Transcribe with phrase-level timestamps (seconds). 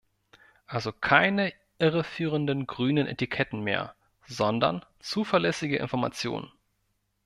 [0.65, 3.93] Also keine irreführenden grünen Etiketten mehr,
[4.25, 6.49] sondern zuverlässige Informationen.